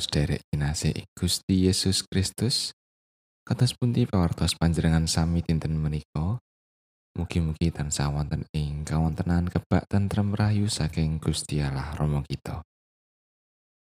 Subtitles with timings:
[0.00, 2.72] sederek kinasih Gusti Yesus Kristus.
[3.44, 6.40] Kados pundi pawartos panjenengan sami dinten menika?
[7.14, 12.64] Mugi-mugi tansah wonten ing kawontenan kebak tentrem rahayu saking Gusti Allah Rama kita.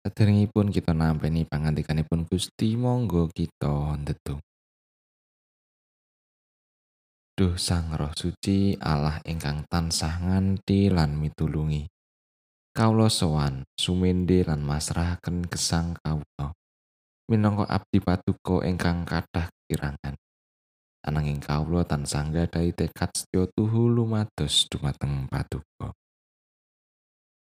[0.01, 4.41] Saderengipun kita nampi pangandikanipun Gusti monggo kita ndedonga.
[7.37, 11.85] Duh Sang Roh Suci Allah ingkang tansah nganti lan mitulungi.
[12.77, 16.53] kawula sowan sumende lan masrahaken gesang kawula
[17.25, 20.13] minangka abdi patuko ingkang kathah kirangan.
[21.01, 25.97] Ananging kawula tansah nggadahi tekad setya tuhu lumados dumateng patuko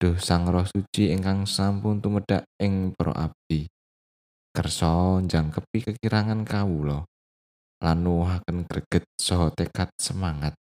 [0.01, 3.69] Duh Sang Roh Suci ingkang sampun tumedhak ing para abdi
[4.49, 7.05] kersa njangkepi kekirangan kawula
[7.85, 10.57] lan nuwuhaken greget saha tekad semangat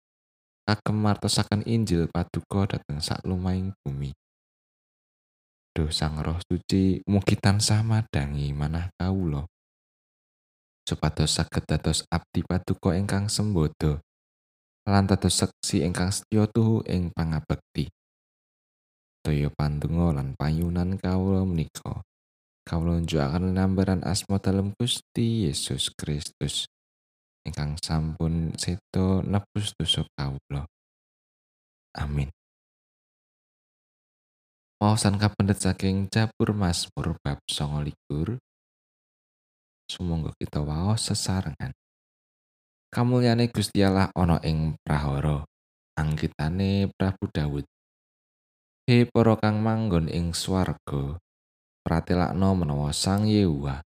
[0.65, 4.24] kagem martosaken Injil paduka dhateng saklumahing bumi.
[5.75, 9.43] Duh sang roh suci mugi tansah madangi manah kawula.
[10.87, 13.99] Supados saged dados abdi paduka ingkang sembodo
[14.87, 17.91] lan dados seksi ingkang setya tuhu ing pangabekti.
[19.19, 21.99] Toyo pandungo lan payunan kawula menika.
[22.63, 26.71] Kawula njuaken lambaran asma dalem Gusti Yesus Kristus
[27.43, 30.63] ingkang sampun seto nebus dosa kawula.
[31.99, 32.31] Amin.
[34.85, 38.37] Maosan kapendet saking Jabur Mazmur bab 29.
[39.89, 41.73] Sumangga kita waos sesarengan.
[42.93, 45.41] Kamulyane Gusti Allah ana ing prahara
[45.97, 47.65] anggitane Prabu Daud.
[48.85, 51.17] He para kang manggon ing swarga,
[51.81, 53.81] pratelakno menawa Sang Yehuwa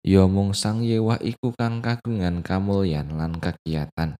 [0.00, 4.16] ya mung Sang Yehuwa iku kang kagungan kamulyan lan kekiatan.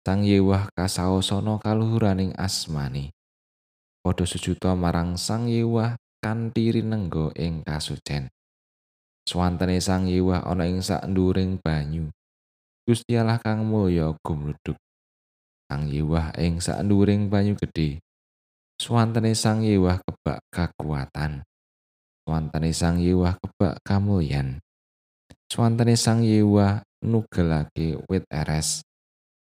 [0.00, 3.15] Sang Yehuwa kasaosana kaluhuraning asmane.
[4.06, 8.30] padha sejuta marang Sang Yewah kanthi rinenggo ing kasucen.
[9.26, 12.14] Swantene Sang Yewah ana ing sak nduring banyu.
[12.86, 14.78] Gusti Allah kang mulya gumluduk.
[15.66, 17.98] Sang Yewah ing sak nduring banyu gedhe.
[18.78, 21.42] Swantene Sang Yewah kebak kekuatan.
[22.22, 24.62] Swantene Sang Yewah kebak kamulyan.
[25.50, 28.86] Swantene Sang Yewah nugelake wit eres.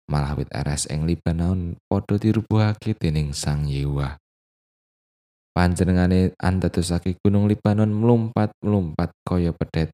[0.09, 4.17] Malah wit eres ing Libanon padha dirubuhake dening Sang Yewah.
[5.57, 9.89] Panjenengane andadosake gunung Libanon mlumpat-mlumpat kaya pedet,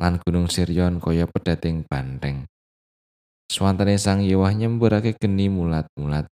[0.00, 2.48] lan gunung Sirion kaya pedeting banteng.
[3.44, 6.32] Swantane Sang Yewah nyemburake geni mulat-mulat.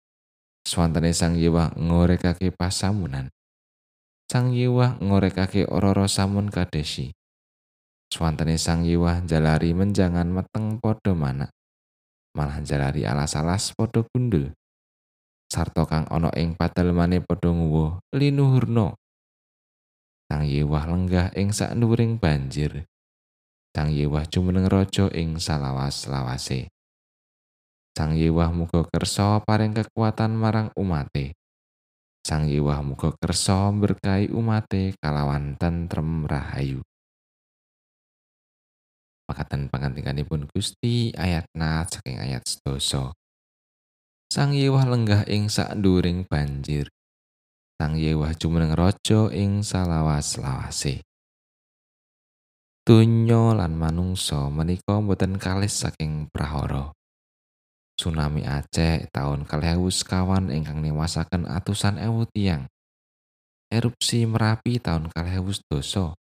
[0.66, 3.30] Swantane Sang Yewah ngorekake pasamunan.
[4.26, 7.14] Sang Yewah ngorekake ororo samun kadeshi.
[8.10, 11.46] Swantane Sang Yewah jalari menjangan meteng podo mana,
[12.34, 14.50] Malah jalari alas-alas podo gundul.
[15.46, 18.98] sarta kang ana ing patelmane padha nguwa linuhurna.
[20.26, 22.82] Sang Yewah lenggah ing saknuring banjir.
[23.70, 26.66] Sang Yewah jumeneng raja ing salawas-lawase.
[27.94, 31.38] Sang Yewah muga kersa paring kekuatan marang umate.
[32.26, 36.82] Sang Yewah muga kersa berkai umate kalawan tentrem rahayu.
[39.30, 43.14] Pakatan pangantikanipun Gusti ayat na saking ayat sedoso.
[44.26, 46.90] Sang Yewah lenggah ing sakduring banjir.
[47.78, 51.06] Sang Yewah jumeneng raja ing salawas-lawase.
[52.82, 56.90] Donya lan manungsa menika boten kalis saking prahara.
[57.94, 62.66] Tsunami Aceh taun kalewu sekawan ingkang niwasaken atusan ewu tiang.
[63.70, 66.18] Erupsi Merapi taun kalewu doso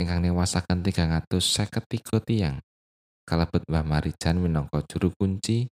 [0.00, 2.56] ingkang niwasaken 300 seket tiga tiang.
[3.28, 5.68] Kalebet Mbah Marijan minangka juru kunci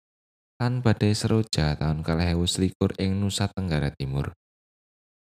[0.63, 4.31] lan badai seroja tahun kalehewu selikur ing Nusa Tenggara Timur.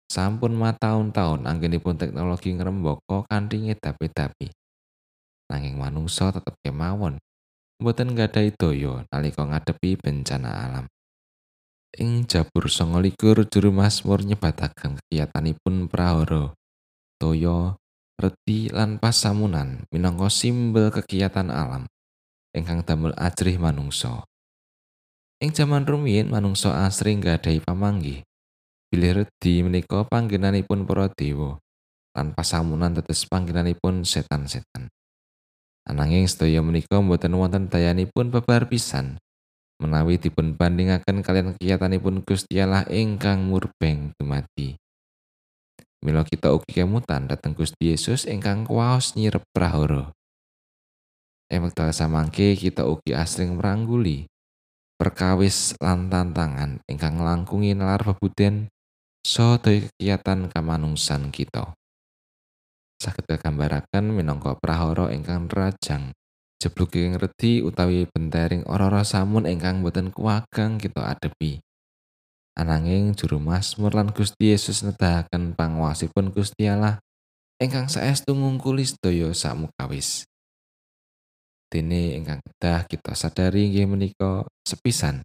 [0.05, 4.53] Sampun mataun tahun anggenipun teknologi ngrembaka kanthi ngedapi-dapi.
[5.49, 7.17] Nanging manungsa tetap kemawon,
[7.81, 10.85] boten gadai daya nalika ngadepi bencana alam.
[11.97, 13.17] Ing Jabur 29
[13.49, 16.53] juru masmur nyebatakan kegiatanipun prahara,
[17.17, 17.81] toyo,
[18.21, 21.89] reti, lan pasamunan minangka simbol kegiatan alam
[22.53, 24.21] ingkang damel ajrih manungsa.
[25.43, 28.23] Ing jaman rumiyin manungsa asring gadhahi pamanggih.
[28.87, 31.59] Bilih redi menika panggenanipun para dewa
[32.15, 34.87] lan pasamunan tetes panggenanipun setan-setan.
[35.83, 39.19] Ananging sedaya menika mboten wonten dayanipun babar pisan
[39.83, 44.79] menawi dipun bandingaken kalian kiyatanipun Gusti Allah ingkang murbeng dumadi.
[45.99, 50.15] Mila kita ugi kemutan dhateng Gusti Yesus ingkang kuwaos nyirep prahara.
[51.51, 54.31] Ing wekdal samangke kita ugi asring meranguli
[54.95, 58.03] perkawis lan tantangan ingkang langkungi nalar
[59.25, 61.73] so toyek kegiatan kamanungsan kita.
[63.01, 66.15] Sakit gambarakan minangka prahara ingkang rajang
[66.61, 71.59] jebluking redi utawi bentering ora samun ingkang boten kuwagang kita adepi.
[72.55, 77.03] Ananging juru Mazmur lan Gusti Yesus nedahaken pangwasipun Gusti Allah
[77.59, 80.23] ingkang saestu ngungkuli sedaya samukawis.
[81.75, 85.19] Dene ingkang kedah kita sadari inggih menika sepisan.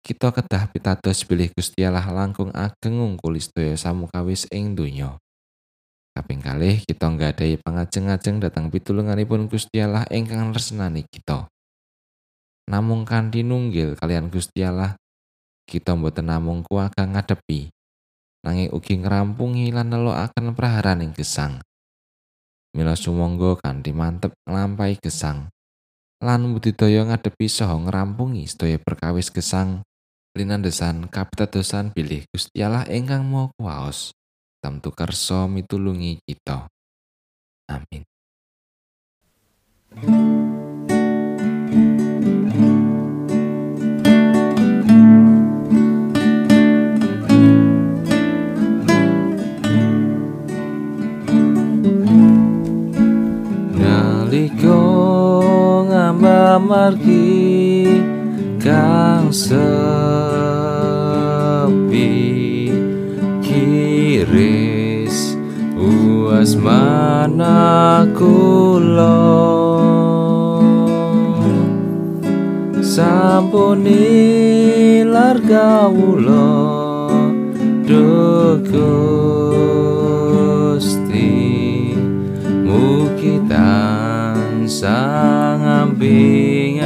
[0.00, 5.20] Kita kedah pitados bilih Gusti Allah langkung ageng ngungkuli sedaya samukawis ing donya.
[6.16, 11.44] Kaping kalih kita nggadahi pangajeng-ajeng dhateng pitulunganipun Gusti Allah ingkang resnani kita.
[12.72, 14.96] Namung kanthi nunggil kalian Gusti Allah,
[15.68, 17.68] kita mboten namung kuwaga ngadepi,
[18.48, 21.60] nanging ugi ngrampungi lan nelokaken praharaning gesang.
[22.72, 25.52] Mila sumangga kanthi mantep nglampahi gesang
[26.24, 29.84] lan budidaya ngadepi saha ngrampungi sedaya perkawis gesang
[30.36, 34.12] linandesan kapitadosan bilih Gusti Allah ingkang Maha Kuwaos.
[34.60, 36.66] tamtu kersa mitulungi kita.
[37.70, 38.02] Amin.
[39.94, 40.45] Naliko
[56.86, 57.82] pergi
[58.62, 59.90] kau sepi.
[63.42, 65.18] Kiris
[65.74, 69.18] uas mana kulo?
[72.86, 74.06] Sampuni
[75.02, 76.70] larga ulo
[77.82, 78.86] dugus
[82.62, 84.05] Mukitan
[84.66, 86.82] sang amping-ampingi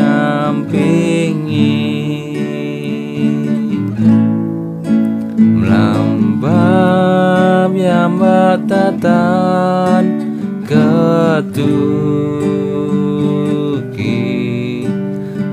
[5.40, 6.44] Melambam
[7.72, 10.04] yang batatan
[10.68, 11.64] ketuki.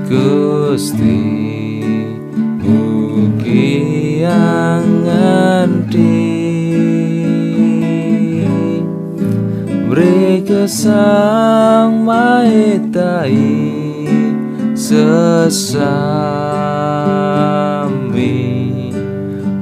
[0.08, 1.17] Gusti
[10.48, 13.36] Mereka sang maetai
[14.72, 15.28] sesami.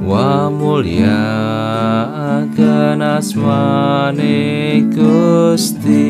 [0.07, 1.27] Wa mulia
[2.39, 6.07] akan asmane Gusti